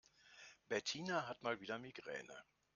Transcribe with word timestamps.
Bettina 0.67 1.27
hat 1.27 1.43
mal 1.43 1.61
wieder 1.61 1.77
Migräne. 1.77 2.43